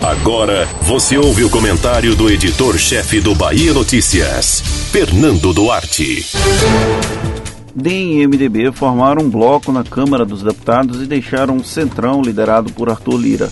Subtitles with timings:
[0.00, 6.26] Agora você ouve o comentário do editor-chefe do Bahia Notícias, Fernando Duarte.
[7.74, 12.72] DEM e MDB formaram um bloco na Câmara dos Deputados e deixaram um centrão liderado
[12.72, 13.50] por Arthur Lira.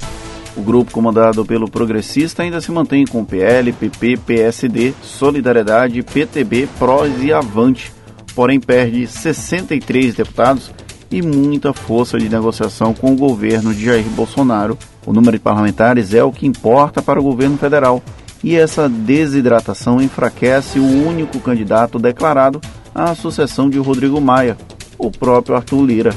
[0.56, 7.22] O grupo comandado pelo progressista ainda se mantém com PL, PP, PSD, Solidariedade, PTB, PROS
[7.22, 7.92] e Avante,
[8.34, 10.70] porém perde 63 deputados
[11.10, 14.76] e muita força de negociação com o governo de Jair Bolsonaro.
[15.08, 18.02] O número de parlamentares é o que importa para o governo federal,
[18.44, 22.60] e essa desidratação enfraquece o único candidato declarado
[22.94, 24.58] à sucessão de Rodrigo Maia,
[24.98, 26.14] o próprio Arthur Lira.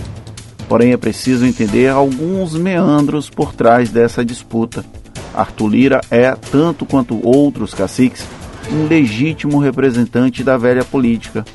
[0.67, 4.83] Porém, é preciso entender alguns meandros por trás dessa disputa.
[5.33, 8.25] Arthur Lira é, tanto quanto outros caciques,
[8.69, 11.45] um legítimo representante da velha política.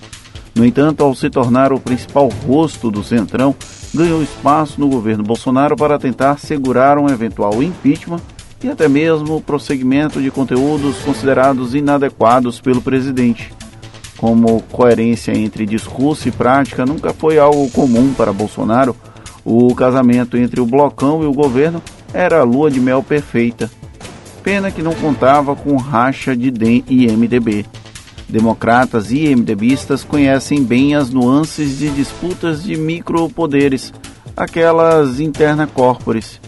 [0.56, 3.54] No entanto, ao se tornar o principal rosto do Centrão,
[3.94, 8.22] ganhou espaço no governo Bolsonaro para tentar segurar um eventual impeachment
[8.64, 13.52] e até mesmo o prosseguimento de conteúdos considerados inadequados pelo presidente.
[14.16, 18.96] Como coerência entre discurso e prática nunca foi algo comum para Bolsonaro,
[19.44, 21.82] o casamento entre o Blocão e o governo
[22.14, 23.70] era a lua de mel perfeita.
[24.42, 27.66] Pena que não contava com racha de DEM e MDB.
[28.28, 33.92] Democratas e MDBistas conhecem bem as nuances de disputas de micropoderes,
[34.36, 36.40] aquelas interna corporis.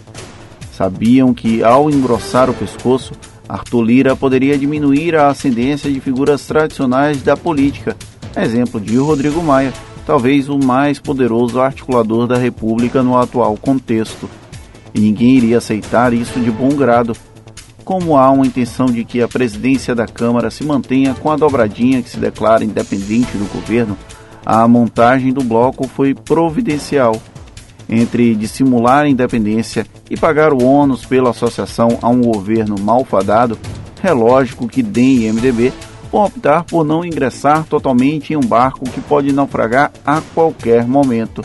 [0.73, 3.13] Sabiam que, ao engrossar o pescoço,
[3.47, 7.95] Arthur Lira poderia diminuir a ascendência de figuras tradicionais da política,
[8.35, 9.73] exemplo de Rodrigo Maia,
[10.05, 14.29] talvez o mais poderoso articulador da República no atual contexto.
[14.93, 17.15] E ninguém iria aceitar isso de bom grado.
[17.89, 22.03] Como há uma intenção de que a presidência da Câmara se mantenha com a dobradinha
[22.03, 23.97] que se declara independente do governo,
[24.45, 27.19] a montagem do bloco foi providencial
[27.89, 33.57] entre dissimular a independência e pagar o ônus pela associação a um governo malfadado,
[34.03, 35.73] é lógico que DEM e MDB
[36.11, 41.43] vão optar por não ingressar totalmente em um barco que pode naufragar a qualquer momento.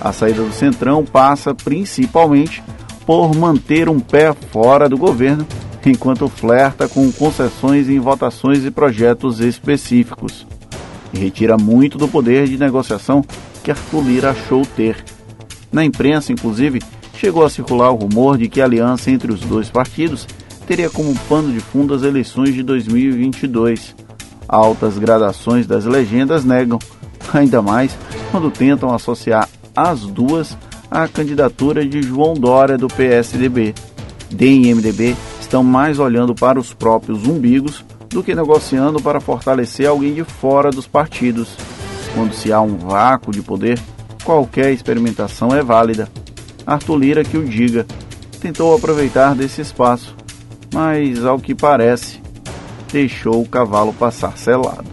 [0.00, 2.62] A saída do Centrão passa principalmente
[3.04, 5.46] por manter um pé fora do governo,
[5.90, 10.46] enquanto flerta com concessões em votações e projetos específicos.
[11.12, 13.24] E retira muito do poder de negociação
[13.62, 15.04] que Arthur Lira achou ter.
[15.72, 16.80] Na imprensa, inclusive,
[17.16, 20.26] chegou a circular o rumor de que a aliança entre os dois partidos
[20.66, 23.94] teria como pano de fundo as eleições de 2022.
[24.48, 26.78] Altas gradações das legendas negam,
[27.32, 27.96] ainda mais
[28.30, 30.56] quando tentam associar as duas
[30.90, 33.74] à candidatura de João Dória do PSDB.
[34.30, 39.86] DEM e MDB estão mais olhando para os próprios umbigos do que negociando para fortalecer
[39.86, 41.56] alguém de fora dos partidos.
[42.14, 43.78] Quando se há um vácuo de poder,
[44.24, 46.08] qualquer experimentação é válida.
[46.66, 47.86] Arthur Lira que o diga,
[48.40, 50.14] tentou aproveitar desse espaço,
[50.72, 52.20] mas ao que parece,
[52.90, 54.84] deixou o cavalo passar selado.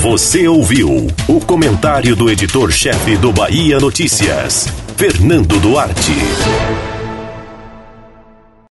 [0.00, 6.12] Você ouviu o comentário do editor-chefe do Bahia Notícias, Fernando Duarte.